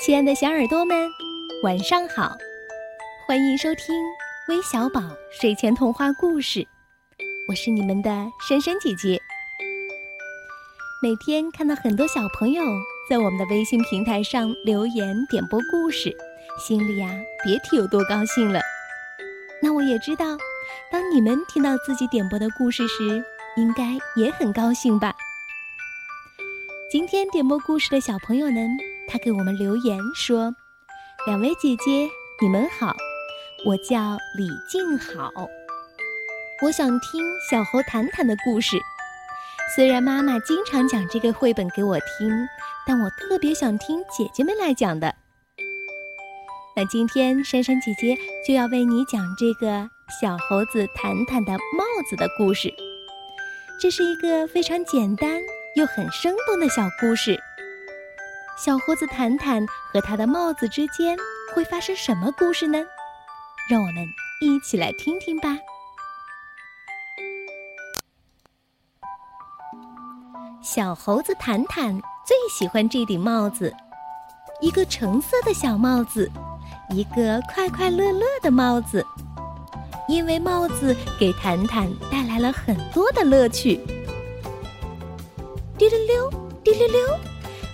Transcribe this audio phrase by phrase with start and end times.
[0.00, 1.10] 亲爱的小耳朵们，
[1.62, 2.34] 晚上好！
[3.26, 3.94] 欢迎收听
[4.48, 6.66] 微小宝睡前童话故事，
[7.46, 8.10] 我是你们的
[8.48, 9.20] 珊珊姐姐。
[11.02, 12.62] 每天看到很多小朋友
[13.10, 16.16] 在我们的微信平台上留言点播故事，
[16.58, 17.10] 心里呀
[17.44, 18.58] 别提有多高兴了。
[19.60, 20.24] 那我也知道，
[20.90, 23.22] 当你们听到自己点播的故事时，
[23.58, 25.14] 应该也很高兴吧。
[26.90, 28.66] 今天点播故事的小朋友们，
[29.10, 30.54] 他给我们留言说
[31.26, 32.08] ：“两位姐姐，
[32.40, 32.94] 你们好，
[33.66, 35.32] 我叫李静好，
[36.62, 38.78] 我想听小猴谈谈的故事。
[39.74, 42.30] 虽然妈妈经常讲这个绘本给我听，
[42.86, 45.12] 但我特别想听姐姐们来讲的。
[46.76, 49.90] 那今天珊珊姐姐就要为你讲这个
[50.20, 52.72] 小猴子谈谈的帽子的故事。
[53.80, 55.40] 这是一个非常简单。”
[55.76, 57.40] 又很生动的小故事。
[58.62, 61.16] 小猴子坦坦和他的帽子之间
[61.54, 62.78] 会发生什么故事呢？
[63.70, 64.06] 让我们
[64.42, 65.56] 一起来听听吧。
[70.62, 73.74] 小猴子坦坦最喜欢这顶帽子，
[74.60, 76.30] 一个橙色的小帽子，
[76.90, 79.02] 一个快快乐乐的帽子，
[80.06, 83.80] 因为帽子给坦坦带来了很多的乐趣。
[85.78, 86.30] 滴溜溜，
[86.62, 87.18] 滴溜溜，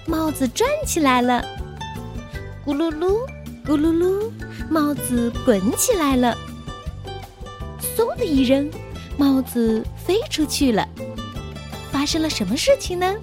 [0.07, 1.45] 帽子转起来了。
[2.65, 3.27] 咕噜噜，
[3.67, 4.31] 咕噜噜，
[4.71, 6.37] 帽子滚起来了。
[7.97, 8.71] 嗖的一扔，
[9.17, 10.87] 帽子飞出去了。
[11.91, 13.15] 发生了什么事情呢？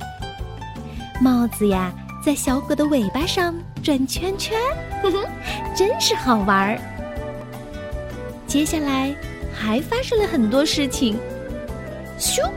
[1.22, 4.60] 帽子呀，在小狗的尾巴上转圈圈，
[5.02, 5.24] 哼哼，
[5.76, 6.80] 真是好玩儿。
[8.46, 9.16] 接下来
[9.54, 11.18] 还发生了很多事情。
[12.20, 12.50] 咻，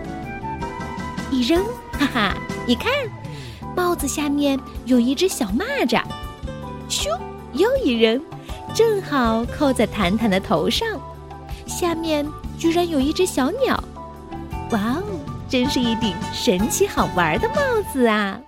[1.30, 1.64] 一扔。
[1.92, 2.34] 哈哈，
[2.66, 2.92] 你看，
[3.77, 6.02] 帽子下面有一只小蚂蚱，
[6.88, 7.16] 咻，
[7.52, 8.19] 又一扔，
[8.74, 10.98] 正好扣在谈谈的头上。
[11.66, 12.26] 下面
[12.59, 13.76] 居然有一只小鸟，
[14.70, 17.56] 哇哦，真是一顶神奇好玩的帽
[17.92, 18.41] 子啊！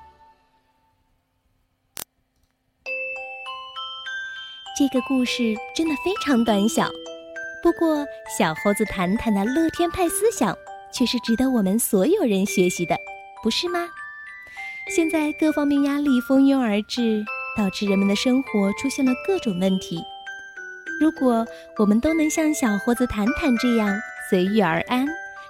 [4.79, 6.89] 这个故事真的非常短小，
[7.63, 8.07] 不过
[8.39, 10.57] 小猴子谈谈的乐天派思想
[10.91, 12.97] 却是值得我们所有人学习的。
[13.43, 13.89] 不是吗？
[14.89, 17.25] 现在各方面压力蜂拥而至，
[17.57, 20.03] 导致人们的生活出现了各种问题。
[20.99, 23.95] 如果我们都能像小伙子谈谈这样
[24.29, 25.07] 随遇而安，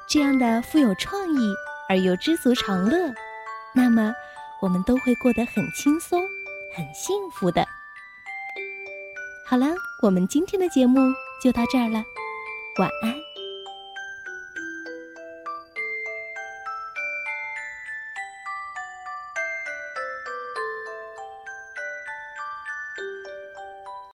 [0.08, 1.54] 这样的富有创意
[1.88, 3.12] 而又知足常乐，
[3.74, 4.12] 那么
[4.60, 6.20] 我们都会过得很轻松、
[6.74, 7.66] 很幸福的。
[9.46, 9.66] 好了，
[10.02, 11.00] 我们今天的节目
[11.42, 12.04] 就到这儿了，
[12.78, 13.27] 晚安。